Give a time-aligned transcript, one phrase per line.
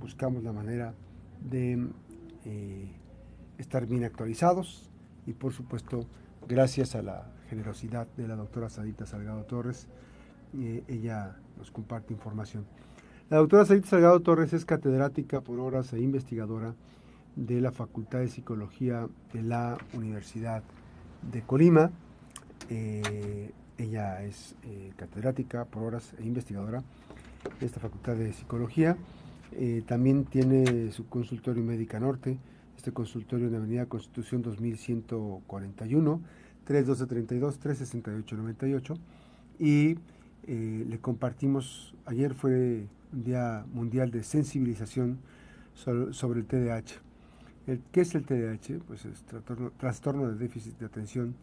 [0.00, 0.94] buscamos la manera
[1.42, 1.86] de
[2.44, 2.88] eh,
[3.58, 4.90] estar bien actualizados
[5.26, 6.06] y por supuesto
[6.48, 9.86] gracias a la generosidad de la doctora Sadita Salgado Torres,
[10.58, 12.64] eh, ella nos comparte información.
[13.30, 16.74] La doctora Sadita Salgado Torres es catedrática por horas e investigadora
[17.36, 20.62] de la Facultad de Psicología de la Universidad
[21.30, 21.90] de Colima.
[22.70, 24.54] Eh, ella es
[24.96, 26.82] catedrática por horas e investigadora
[27.58, 28.96] de esta Facultad de Psicología.
[29.86, 32.38] También tiene su consultorio Médica Norte,
[32.76, 36.20] este consultorio en Avenida Constitución 2141,
[36.64, 38.94] 31232, 36898.
[39.58, 39.96] Y
[40.46, 45.18] eh, le compartimos, ayer fue un Día Mundial de Sensibilización
[45.74, 47.00] sobre, el TDAH.
[47.90, 48.80] ¿Qué es el TDAH?
[48.86, 49.24] Pues es
[49.78, 51.34] trastorno, de déficit de atención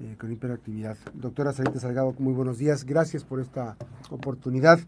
[0.00, 0.96] eh, con hiperactividad.
[1.14, 2.84] Doctora Sarita Salgado, muy buenos días.
[2.84, 3.76] Gracias por esta
[4.10, 4.80] oportunidad.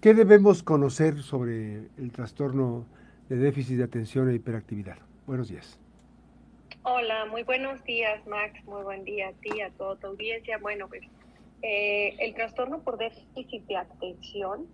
[0.00, 2.86] ¿Qué debemos conocer sobre el trastorno
[3.28, 4.96] de déficit de atención e hiperactividad.
[5.26, 5.78] Buenos días.
[6.82, 8.64] Hola, muy buenos días, Max.
[8.64, 10.58] Muy buen día a ti, a toda tu audiencia.
[10.58, 11.02] Bueno, pues
[11.62, 14.66] eh, el trastorno por déficit de atención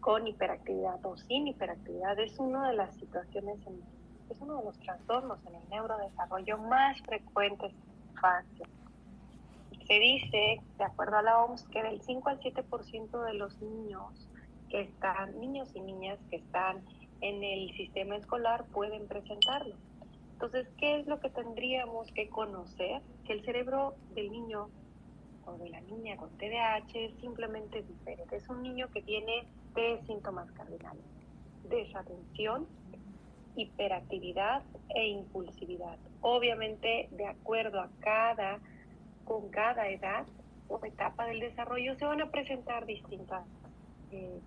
[0.00, 3.58] con hiperactividad o sin hiperactividad es una de las situaciones,
[4.30, 8.68] es uno de los trastornos en el neurodesarrollo más frecuentes en la.
[9.88, 14.29] Se dice, de acuerdo a la OMS, que del 5 al 7% de los niños
[14.70, 16.82] que están, niños y niñas que están
[17.20, 19.74] en el sistema escolar pueden presentarlo.
[20.32, 23.02] Entonces, ¿qué es lo que tendríamos que conocer?
[23.26, 24.70] Que el cerebro del niño
[25.44, 28.36] o de la niña con TDAH es diferente.
[28.36, 31.04] Es un niño que tiene tres síntomas cardinales.
[31.68, 32.66] Desatención,
[33.56, 34.62] hiperactividad
[34.94, 35.98] e impulsividad.
[36.22, 38.60] Obviamente, de acuerdo a cada,
[39.24, 40.26] con cada edad
[40.68, 43.44] o etapa del desarrollo, se van a presentar distintas
[44.12, 44.40] eh,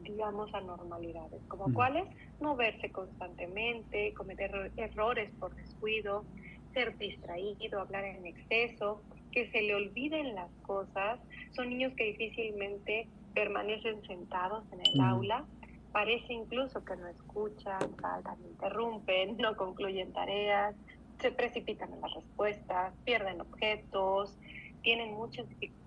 [0.00, 2.04] digamos, anormalidades, como cuáles,
[2.40, 6.24] no verse constantemente, cometer errores por descuido,
[6.72, 11.20] ser distraído, hablar en exceso, que se le olviden las cosas,
[11.52, 15.44] son niños que difícilmente permanecen sentados en el aula,
[15.92, 20.74] parece incluso que no escuchan, saltan, interrumpen, no concluyen tareas,
[21.20, 24.36] se precipitan en las respuestas, pierden objetos,
[24.82, 25.77] tienen muchas dificultades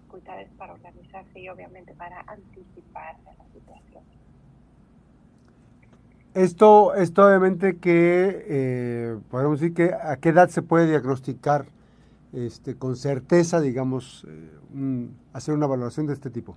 [0.58, 4.04] para organizarse y obviamente para anticipar la situación.
[6.34, 11.66] Esto, esto obviamente que eh, podemos decir que a qué edad se puede diagnosticar
[12.32, 16.56] este, con certeza, digamos, eh, hacer una valoración de este tipo.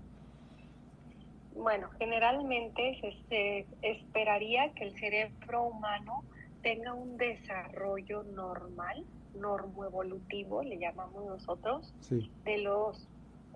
[1.56, 6.22] Bueno, generalmente se, esperaría que el cerebro humano
[6.62, 9.04] tenga un desarrollo normal,
[9.34, 11.92] normoevolutivo, le llamamos nosotros,
[12.44, 13.09] de los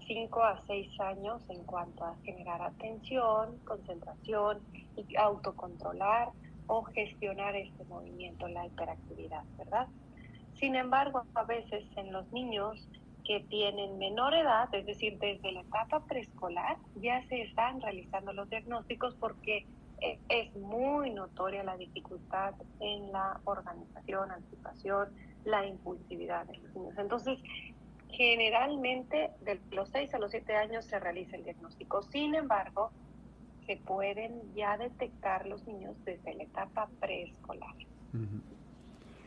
[0.06, 4.60] 5 a 6 años en cuanto a generar atención, concentración
[4.96, 6.30] y autocontrolar
[6.66, 9.88] o gestionar este movimiento, la hiperactividad, ¿verdad?
[10.58, 12.88] Sin embargo, a veces en los niños
[13.24, 18.48] que tienen menor edad, es decir, desde la etapa preescolar, ya se están realizando los
[18.48, 19.66] diagnósticos porque
[20.00, 25.08] e, es muy notoria la dificultad en la organización, anticipación,
[25.44, 26.94] la impulsividad de los niños.
[26.98, 27.38] Entonces,
[28.10, 32.02] Generalmente, de los 6 a los 7 años se realiza el diagnóstico.
[32.02, 32.90] Sin embargo,
[33.66, 37.74] se pueden ya detectar los niños desde la etapa preescolar.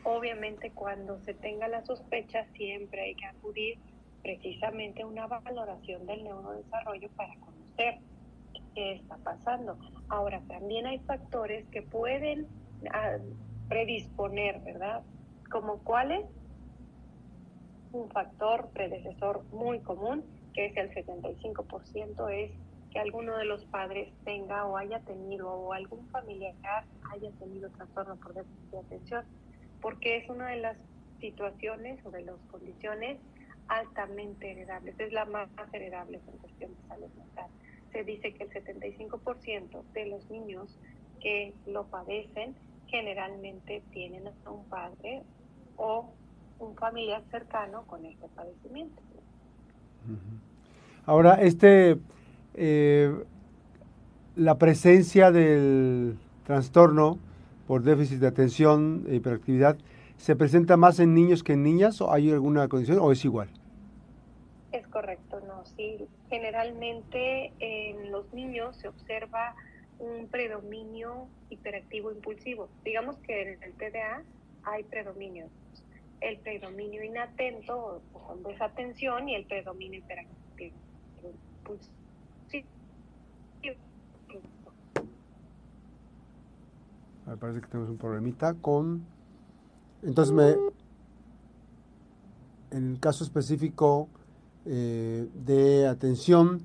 [0.04, 3.78] Obviamente, cuando se tenga la sospecha, siempre hay que acudir
[4.22, 7.98] precisamente a una valoración del neurodesarrollo para conocer
[8.74, 9.78] qué está pasando.
[10.08, 12.48] Ahora, también hay factores que pueden
[12.92, 13.18] ah,
[13.68, 15.02] predisponer, ¿verdad?
[15.50, 16.26] Como cuáles
[17.92, 22.50] un factor predecesor muy común, que es el 75%, es
[22.90, 26.54] que alguno de los padres tenga o haya tenido o algún familiar
[27.10, 29.24] haya tenido trastorno por déficit de atención,
[29.80, 30.78] porque es una de las
[31.20, 33.18] situaciones o de las condiciones
[33.68, 37.50] altamente heredables, es la más heredable en cuestión de salud mental.
[37.92, 40.78] Se dice que el 75% de los niños
[41.20, 42.54] que lo padecen
[42.88, 45.22] generalmente tienen a un padre
[45.76, 46.12] o
[46.62, 49.02] un familiar cercano con este padecimiento.
[51.04, 51.98] Ahora, este,
[52.54, 53.12] eh,
[54.36, 57.18] la presencia del trastorno
[57.66, 59.76] por déficit de atención e hiperactividad,
[60.16, 63.48] ¿se presenta más en niños que en niñas o hay alguna condición o es igual?
[64.72, 66.06] Es correcto, no, sí.
[66.30, 69.54] Generalmente en los niños se observa
[69.98, 72.68] un predominio hiperactivo impulsivo.
[72.84, 74.22] Digamos que en el TDA
[74.64, 75.48] hay predominio
[76.22, 80.76] el predominio inatento o desatención y el predominio hiperactivo.
[87.26, 89.04] Me parece que tenemos un problemita con...
[90.02, 90.56] Entonces me...
[92.76, 94.08] En el caso específico
[94.64, 96.62] eh, de atención,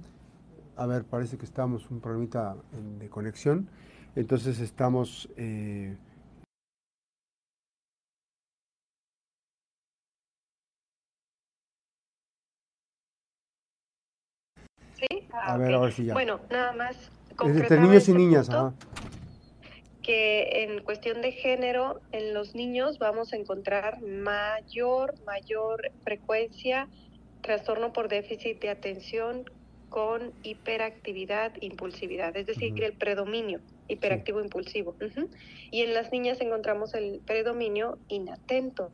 [0.75, 2.55] a ver, parece que estamos un problemita
[2.99, 3.69] de conexión.
[4.15, 5.29] Entonces estamos...
[5.37, 5.95] Eh,
[15.45, 16.13] Sí, a ver, ahora sí ya.
[16.13, 16.95] Bueno, nada más.
[17.43, 18.73] Entre niños y niñas, ajá
[20.07, 26.87] que en cuestión de género, en los niños vamos a encontrar mayor, mayor frecuencia,
[27.41, 29.43] trastorno por déficit de atención
[29.89, 33.59] con hiperactividad, impulsividad, es decir, el predominio
[33.89, 34.95] hiperactivo impulsivo.
[35.71, 38.89] Y en las niñas encontramos el predominio inatento.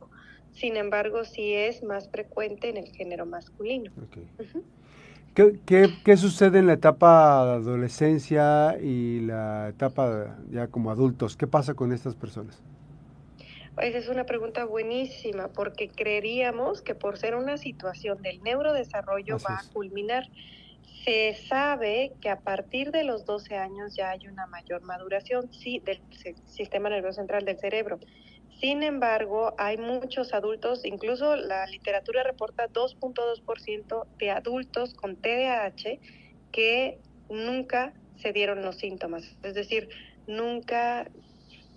[0.52, 3.92] Sin embargo, sí es más frecuente en el género masculino.
[5.34, 5.58] ¿Qué,
[6.04, 11.36] qué, sucede en la etapa de adolescencia y la etapa ya como adultos?
[11.36, 12.62] ¿Qué pasa con estas personas?
[13.74, 19.58] Pues es una pregunta buenísima porque creeríamos que por ser una situación del neurodesarrollo va
[19.58, 20.28] a culminar.
[21.04, 25.82] Se sabe que a partir de los 12 años ya hay una mayor maduración sí,
[25.84, 26.00] del
[26.46, 27.98] sistema nervioso central del cerebro.
[28.60, 35.98] Sin embargo, hay muchos adultos, incluso la literatura reporta 2.2% de adultos con TDAH
[36.52, 36.98] que
[37.28, 39.88] nunca se dieron los síntomas, es decir,
[40.26, 41.10] nunca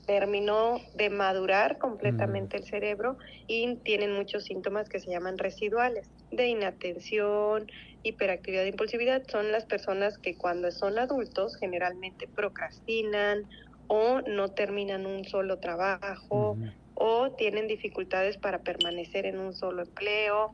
[0.06, 2.62] terminó de madurar completamente mm.
[2.62, 7.68] el cerebro y tienen muchos síntomas que se llaman residuales, de inatención,
[8.04, 9.24] hiperactividad e impulsividad.
[9.28, 13.44] Son las personas que cuando son adultos generalmente procrastinan
[13.88, 16.58] o no terminan un solo trabajo
[16.94, 20.54] o tienen dificultades para permanecer en un solo empleo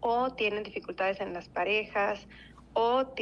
[0.00, 2.26] o tienen dificultades en las parejas
[2.74, 3.14] o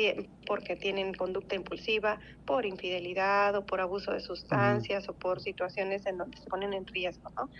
[0.46, 6.18] porque tienen conducta impulsiva por infidelidad o por abuso de sustancias o por situaciones en
[6.18, 7.50] donde se ponen en riesgo, ¿no?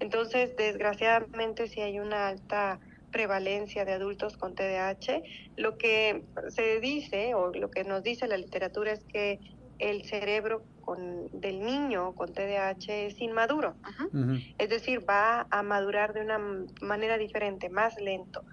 [0.00, 2.80] Entonces, desgraciadamente, si hay una alta
[3.10, 5.22] prevalencia de adultos con TDAH,
[5.56, 9.40] lo que se dice o lo que nos dice la literatura es que
[9.78, 13.74] el cerebro con, del niño con TDAH es inmaduro.
[14.56, 16.38] Es decir, va a madurar de una
[16.80, 18.44] manera diferente, más lento.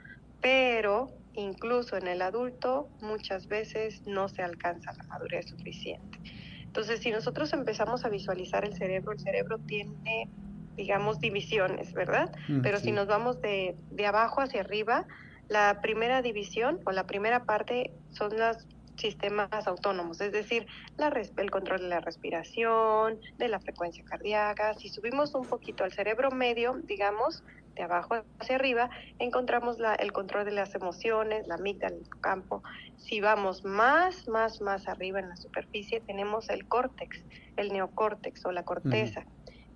[0.41, 6.19] Pero incluso en el adulto muchas veces no se alcanza la madurez suficiente.
[6.63, 10.27] Entonces, si nosotros empezamos a visualizar el cerebro, el cerebro tiene,
[10.75, 12.31] digamos, divisiones, ¿verdad?
[12.63, 15.06] Pero si nos vamos de, de abajo hacia arriba,
[15.50, 18.65] la primera división o la primera parte son las
[19.03, 20.65] sistemas autónomos, es decir,
[20.97, 24.73] la el control de la respiración, de la frecuencia cardíaca.
[24.75, 27.44] Si subimos un poquito al cerebro medio, digamos,
[27.75, 28.89] de abajo hacia arriba,
[29.19, 32.63] encontramos la, el control de las emociones, la amígdala, el campo.
[32.95, 37.25] Si vamos más, más, más arriba en la superficie, tenemos el córtex,
[37.57, 39.25] el neocórtex o la corteza.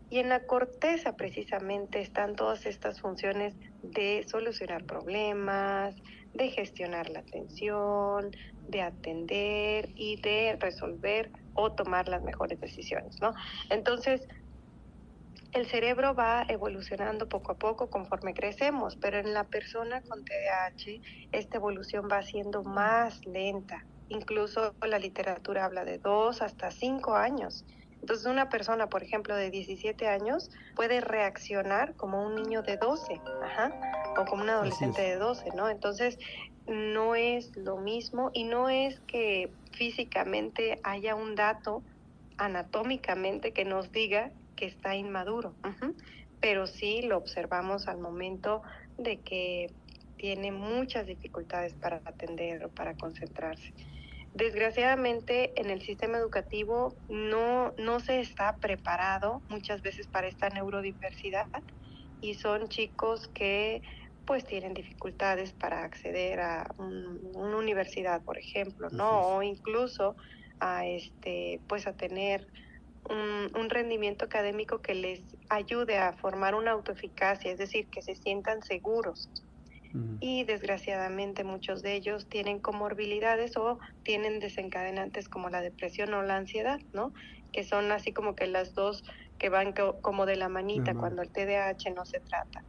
[0.09, 5.95] Y en la corteza precisamente están todas estas funciones de solucionar problemas,
[6.33, 8.31] de gestionar la atención,
[8.67, 13.33] de atender y de resolver o tomar las mejores decisiones, ¿no?
[13.69, 14.27] Entonces,
[15.53, 21.01] el cerebro va evolucionando poco a poco conforme crecemos, pero en la persona con TDAH
[21.31, 23.85] esta evolución va siendo más lenta.
[24.09, 27.65] Incluso la literatura habla de dos hasta cinco años.
[28.01, 33.19] Entonces una persona, por ejemplo, de 17 años puede reaccionar como un niño de 12,
[33.43, 33.71] ajá,
[34.17, 35.69] o como un adolescente de 12, ¿no?
[35.69, 36.17] Entonces
[36.67, 41.83] no es lo mismo y no es que físicamente haya un dato
[42.37, 45.53] anatómicamente que nos diga que está inmaduro,
[46.39, 48.61] pero sí lo observamos al momento
[48.97, 49.71] de que
[50.17, 53.73] tiene muchas dificultades para atender o para concentrarse.
[54.33, 61.47] Desgraciadamente en el sistema educativo no, no se está preparado muchas veces para esta neurodiversidad
[62.21, 63.81] y son chicos que
[64.27, 69.21] pues tienen dificultades para acceder a una universidad, por ejemplo, ¿no?
[69.21, 70.15] O incluso
[70.59, 72.45] a este, pues a tener
[73.09, 78.61] un, rendimiento académico que les ayude a formar una autoeficacia, es decir, que se sientan
[78.61, 79.29] seguros.
[80.19, 86.35] Y desgraciadamente muchos de ellos tienen comorbilidades o tienen desencadenantes como la depresión o la
[86.35, 87.13] ansiedad, ¿no?
[87.51, 89.03] Que son así como que las dos
[89.37, 92.63] que van como de la manita cuando el TDAH no se trata.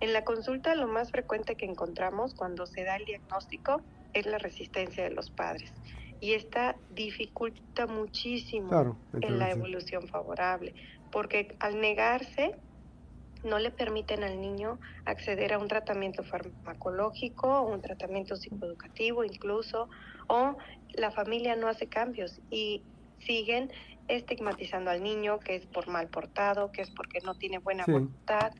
[0.00, 3.80] En la consulta lo más frecuente que encontramos cuando se da el diagnóstico
[4.12, 5.72] es la resistencia de los padres
[6.20, 10.74] y esta dificulta muchísimo en la evolución favorable,
[11.10, 12.54] porque al negarse
[13.42, 19.90] no le permiten al niño acceder a un tratamiento farmacológico, un tratamiento psicoeducativo incluso,
[20.28, 20.56] o
[20.94, 22.82] la familia no hace cambios y
[23.18, 23.70] siguen
[24.08, 28.52] estigmatizando al niño, que es por mal portado, que es porque no tiene buena voluntad.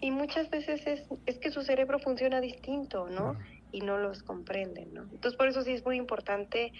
[0.00, 3.36] Y muchas veces es, es que su cerebro funciona distinto, ¿no?
[3.70, 5.02] Y no los comprenden, ¿no?
[5.02, 6.72] Entonces, por eso sí es muy importante,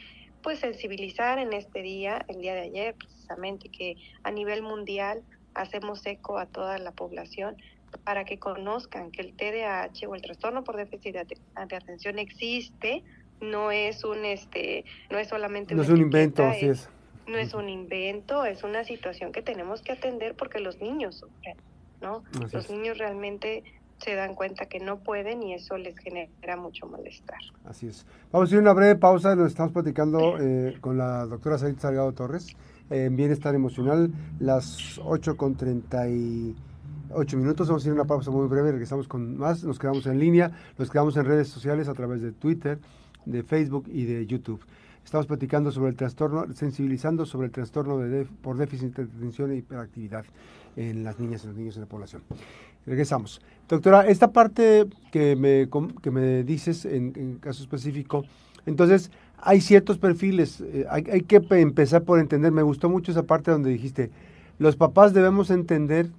[0.42, 5.22] pues, sensibilizar en este día, el día de ayer, precisamente, que a nivel mundial
[5.54, 7.56] hacemos eco a toda la población
[8.04, 13.04] para que conozcan que el TDAH o el trastorno por déficit de, atención existe,
[13.40, 16.88] no es un este, no es solamente no es un invento, así es
[17.26, 21.56] no es un invento, es una situación que tenemos que atender porque los niños sufren,
[22.00, 22.22] ¿no?
[22.52, 23.62] los niños realmente
[23.98, 27.38] se dan cuenta que no pueden y eso les genera mucho malestar.
[27.64, 28.04] Así es.
[28.32, 32.12] Vamos a hacer una breve pausa, nos estamos platicando eh, con la doctora Sarita Salgado
[32.12, 32.56] Torres
[32.90, 34.10] en Bienestar Emocional,
[34.40, 37.68] las 8 con 38 minutos.
[37.68, 40.90] Vamos a hacer una pausa muy breve, regresamos con más, nos quedamos en línea, nos
[40.90, 42.80] quedamos en redes sociales a través de Twitter,
[43.24, 44.60] de Facebook y de YouTube.
[45.04, 49.56] Estamos platicando sobre el trastorno, sensibilizando sobre el trastorno de por déficit de atención e
[49.56, 50.24] hiperactividad
[50.76, 52.22] en las niñas y los niños en la población.
[52.86, 53.40] Regresamos.
[53.68, 55.68] Doctora, esta parte que me,
[56.02, 58.24] que me dices en, caso específico,
[58.66, 63.24] entonces hay ciertos perfiles, eh, hay, hay, que empezar por entender, me gustó mucho esa
[63.24, 64.10] parte donde dijiste,
[64.58, 66.10] los papás debemos entender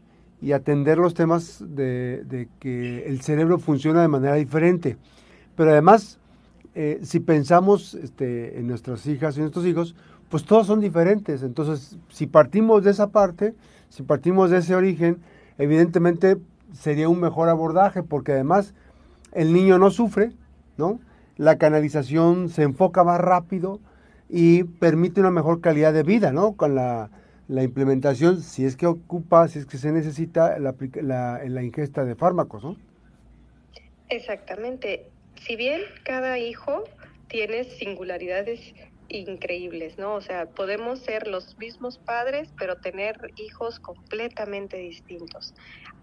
[0.41, 4.97] y atender los temas de, de que el cerebro funciona de manera diferente,
[5.55, 6.19] pero además
[6.75, 9.95] eh, si pensamos este, en nuestras hijas y nuestros hijos,
[10.29, 11.43] pues todos son diferentes.
[11.43, 13.53] Entonces, si partimos de esa parte,
[13.89, 15.19] si partimos de ese origen,
[15.59, 16.37] evidentemente
[16.73, 18.73] sería un mejor abordaje, porque además
[19.33, 20.31] el niño no sufre,
[20.77, 20.99] ¿no?
[21.37, 23.79] La canalización se enfoca más rápido
[24.27, 26.53] y permite una mejor calidad de vida, ¿no?
[26.53, 27.11] Con la,
[27.47, 30.73] implementación, si es que ocupa, si es que se necesita la,
[31.45, 32.75] la ingesta de fármacos, ¿no?
[34.09, 35.11] Exactamente
[35.41, 36.83] si bien cada hijo
[37.27, 38.73] tiene singularidades
[39.09, 40.15] increíbles, ¿no?
[40.15, 45.53] O sea, podemos ser los mismos padres, pero tener hijos completamente distintos.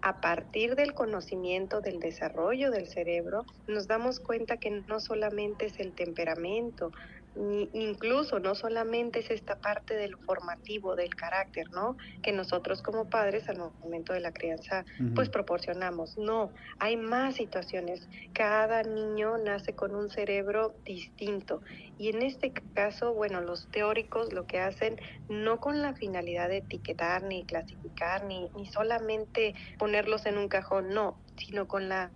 [0.01, 5.79] A partir del conocimiento del desarrollo del cerebro, nos damos cuenta que no solamente es
[5.79, 6.91] el temperamento,
[7.35, 11.95] incluso no solamente es esta parte del formativo del carácter, ¿no?
[12.21, 14.85] Que nosotros como padres al momento de la crianza
[15.15, 16.17] pues proporcionamos.
[16.17, 18.07] No, hay más situaciones.
[18.33, 21.61] Cada niño nace con un cerebro distinto
[21.97, 26.57] y en este caso, bueno, los teóricos lo que hacen no con la finalidad de
[26.57, 32.11] etiquetar ni clasificar ni, ni solamente ponerlos en un cajón, no, sino con la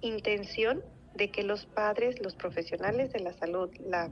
[0.00, 0.82] intención
[1.16, 3.70] de que los padres, los profesionales de la salud,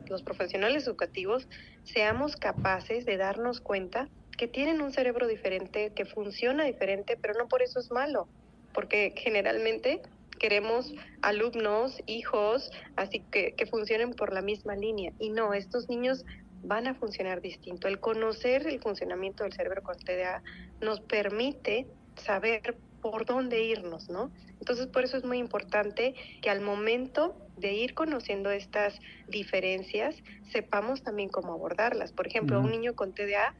[0.08, 1.48] los profesionales educativos,
[1.84, 7.48] seamos capaces de darnos cuenta que tienen un cerebro diferente, que funciona diferente, pero no
[7.48, 8.26] por eso es malo,
[8.72, 10.00] porque generalmente
[10.38, 10.92] queremos
[11.22, 15.12] alumnos, hijos, así que, que funcionen por la misma línea.
[15.18, 16.24] Y no, estos niños
[16.64, 17.86] van a funcionar distinto.
[17.86, 20.42] El conocer el funcionamiento del cerebro con TDA
[20.80, 24.30] nos permite saber por dónde irnos, ¿no?
[24.60, 30.16] Entonces, por eso es muy importante que al momento de ir conociendo estas diferencias,
[30.50, 32.12] sepamos también cómo abordarlas.
[32.12, 33.54] Por ejemplo, un niño con TDA,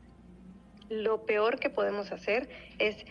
[0.89, 2.49] lo peor que podemos hacer
[2.79, 3.05] es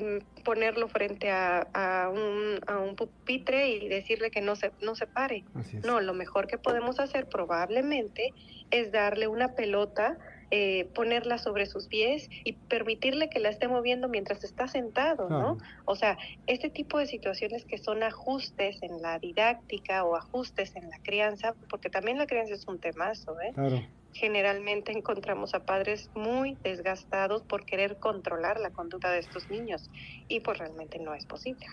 [0.00, 5.44] mm, ponerlo frente a, un, pupitre y decirle que no se, no se pare.
[5.84, 8.32] No, lo mejor que podemos hacer probablemente
[8.70, 10.16] es darle una pelota
[10.56, 15.58] eh, ponerla sobre sus pies y permitirle que la esté moviendo mientras está sentado, ¿no?
[15.84, 20.90] O sea, este tipo de situaciones que son ajustes en la didáctica o ajustes en
[20.90, 23.88] la crianza, porque también la crianza es un temazo, ¿eh?
[24.12, 29.90] Generalmente encontramos a padres muy desgastados por querer controlar la conducta de estos niños
[30.28, 31.66] y pues realmente no es posible.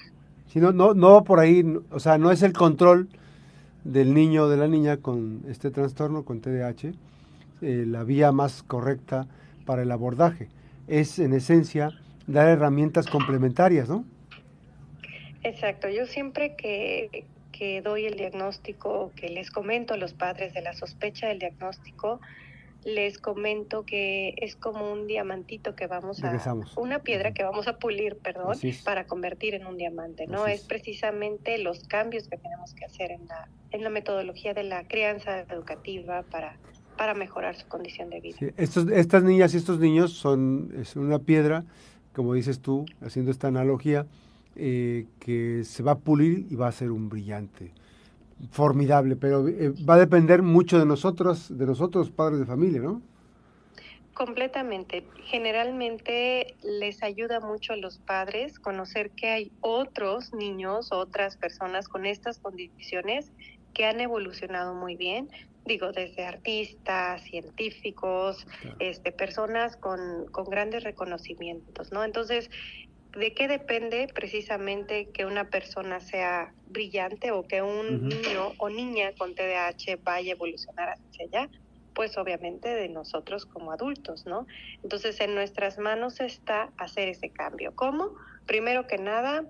[0.48, 3.10] Si no, no, no por ahí, o sea, no es el control
[3.84, 6.94] del niño o de la niña con este trastorno, con TDAH,
[7.62, 9.28] eh, la vía más correcta
[9.66, 10.50] para el abordaje.
[10.88, 11.92] Es en esencia
[12.28, 14.06] dar herramientas complementarias, ¿no?
[15.44, 20.62] Exacto, yo siempre que, que doy el diagnóstico, que les comento a los padres de
[20.62, 22.20] la sospecha del diagnóstico,
[22.84, 27.78] les comento que es como un diamantito que vamos a una piedra que vamos a
[27.78, 30.48] pulir, perdón, para convertir en un diamante, ¿no?
[30.48, 30.62] Es.
[30.62, 35.42] precisamente los cambios que tenemos que hacer en la en la metodología de la crianza
[35.42, 36.58] educativa para
[37.02, 38.38] para mejorar su condición de vida.
[38.58, 41.64] estos, estas niñas y estos niños son es una piedra,
[42.14, 44.06] como dices tú, haciendo esta analogía,
[44.56, 47.72] eh, que se va a pulir y va a ser un brillante,
[48.52, 53.02] formidable, pero eh, va a depender mucho de nosotros, de nosotros padres de familia, ¿no?
[54.14, 55.04] Completamente.
[55.24, 62.06] Generalmente les ayuda mucho a los padres conocer que hay otros niños, otras personas con
[62.06, 63.32] estas condiciones
[63.74, 65.30] que han evolucionado muy bien,
[65.66, 68.46] digo, desde artistas, científicos,
[68.80, 72.04] este, personas con, con grandes reconocimientos, ¿no?
[72.04, 72.50] Entonces,
[73.18, 79.12] ¿de qué depende precisamente que una persona sea brillante o que un niño o niña
[79.18, 81.50] con TDAH vaya a evolucionar hacia allá?
[81.94, 84.48] Pues obviamente de nosotros como adultos, ¿no?
[84.82, 87.74] Entonces en nuestras manos está hacer ese cambio.
[87.76, 88.16] ¿Cómo?
[88.46, 89.46] Primero que nada,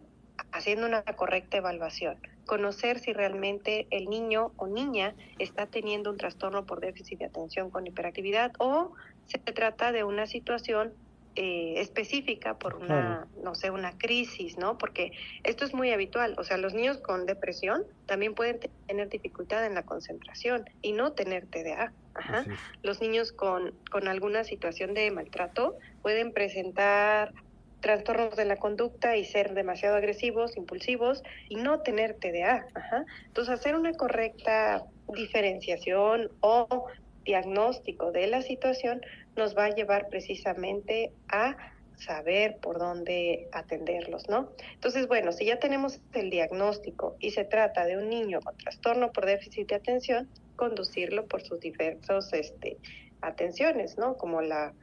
[0.52, 6.66] haciendo una correcta evaluación, conocer si realmente el niño o niña está teniendo un trastorno
[6.66, 8.94] por déficit de atención con hiperactividad o
[9.28, 10.94] se trata de una situación
[11.38, 14.78] eh, específica por una, no sé, una crisis, ¿no?
[14.78, 15.14] Porque
[15.46, 16.36] esto es muy habitual.
[16.38, 21.14] O sea, los niños con depresión también pueden tener dificultad en la concentración y no
[21.14, 21.94] tener TDA.
[22.16, 22.44] Ajá.
[22.84, 27.34] Los niños con, con alguna situación de maltrato pueden presentar
[27.82, 32.68] trastornos de la conducta y ser demasiado agresivos, impulsivos y no tener TDA.
[32.74, 33.06] Ajá.
[33.26, 36.88] Entonces, hacer una correcta diferenciación o
[37.26, 39.02] diagnóstico de la situación
[39.36, 41.56] nos va a llevar precisamente a
[41.96, 44.52] saber por dónde atenderlos, ¿no?
[44.74, 49.12] Entonces, bueno, si ya tenemos el diagnóstico y se trata de un niño con trastorno
[49.12, 52.78] por déficit de atención, conducirlo por sus diversos este,
[53.22, 54.18] atenciones, ¿no?
[54.18, 54.74] Como la,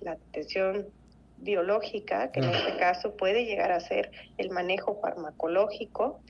[0.00, 0.88] la atención
[1.38, 6.20] biológica, que en este caso puede llegar a ser el manejo farmacológico,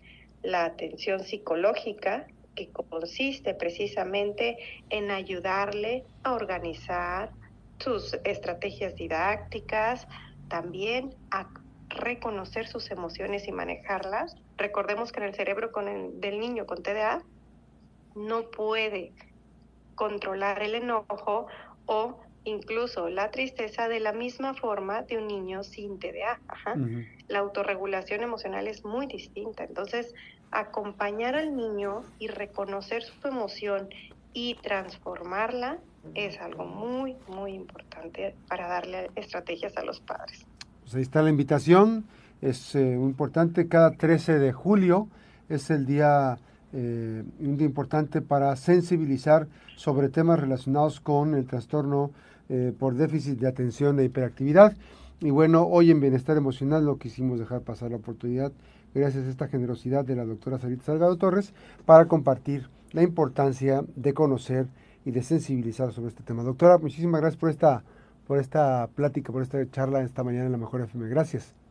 [0.42, 4.58] la atención psicológica, que consiste precisamente
[4.90, 7.30] en ayudarle a organizar
[7.78, 10.06] sus estrategias didácticas,
[10.48, 11.48] también a
[11.88, 14.36] reconocer sus emociones y manejarlas.
[14.56, 17.22] Recordemos que en el cerebro con el, del niño con TDA
[18.14, 19.12] no puede
[19.94, 21.46] controlar el enojo
[21.86, 26.40] o incluso la tristeza de la misma forma de un niño sin TDA.
[27.28, 29.64] La autorregulación emocional es muy distinta.
[29.64, 30.14] Entonces,
[30.50, 33.88] acompañar al niño y reconocer su emoción
[34.32, 35.78] y transformarla
[36.14, 40.46] es algo muy, muy importante para darle estrategias a los padres.
[40.82, 42.04] Pues ahí está la invitación.
[42.42, 45.08] Es eh, importante, cada 13 de julio
[45.48, 46.38] es el día,
[46.76, 52.10] eh, un día importante para sensibilizar sobre temas relacionados con el trastorno
[52.48, 54.76] eh, por déficit de atención e hiperactividad.
[55.20, 58.52] Y bueno, hoy en Bienestar Emocional no quisimos dejar pasar la oportunidad,
[58.92, 61.54] gracias a esta generosidad de la doctora Sarita Salgado Torres,
[61.86, 64.66] para compartir la importancia de conocer
[65.04, 66.42] y de sensibilizar sobre este tema.
[66.42, 67.84] Doctora, muchísimas gracias por esta,
[68.26, 71.08] por esta plática, por esta charla esta mañana en la Mejor FM.
[71.08, 71.63] Gracias.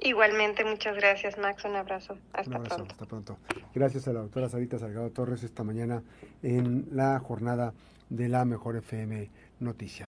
[0.00, 1.64] Igualmente, muchas gracias, Max.
[1.64, 2.18] Un abrazo.
[2.32, 2.86] Hasta pronto.
[2.90, 3.38] Hasta pronto.
[3.74, 6.02] Gracias a la doctora Sarita Salgado Torres esta mañana
[6.42, 7.72] en la jornada
[8.10, 9.30] de la Mejor FM
[9.60, 10.05] Noticias.